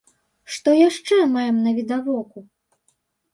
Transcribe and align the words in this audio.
Што 0.53 0.69
яшчэ 0.77 1.19
маем 1.35 1.59
навідавоку? 1.67 2.39